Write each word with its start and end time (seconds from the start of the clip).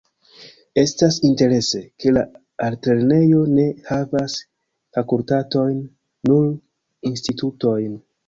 Estas 0.83 1.17
interese, 1.27 1.81
ke 2.03 2.13
la 2.13 2.23
altlernejo 2.69 3.43
ne 3.59 3.67
havas 3.89 4.37
fakultatojn, 4.97 5.79
nur 6.31 6.49
institutojn. 7.11 7.95